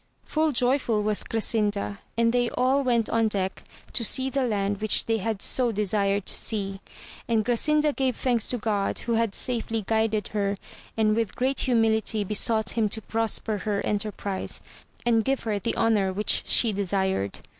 Full 0.25 0.51
joyful 0.51 1.03
was 1.03 1.23
Grasinda, 1.23 1.99
and 2.17 2.33
they 2.33 2.49
all 2.49 2.83
went 2.83 3.07
on 3.07 3.27
deck 3.27 3.61
to 3.93 4.03
see 4.03 4.31
the 4.31 4.41
land 4.41 4.81
which 4.81 5.05
they 5.05 5.19
had 5.19 5.43
so 5.43 5.71
de 5.71 5.85
sired 5.85 6.25
to 6.25 6.33
see, 6.33 6.81
and 7.27 7.45
Grasiuda 7.45 7.93
gave 7.95 8.15
thanks 8.15 8.47
to 8.47 8.57
God 8.57 8.97
who 8.97 9.13
had 9.13 9.35
safely 9.35 9.83
guided 9.83 10.29
her, 10.29 10.57
and 10.97 11.15
with 11.15 11.35
great 11.35 11.59
humility 11.59 12.23
be 12.23 12.33
sought 12.33 12.71
him 12.71 12.89
to 12.89 13.01
prosper 13.03 13.59
her 13.59 13.79
enterprize 13.85 14.63
and 15.05 15.23
give 15.23 15.43
her 15.43 15.59
the 15.59 15.77
honour 15.77 16.11
which 16.11 16.41
she 16.47 16.73
desired. 16.73 17.39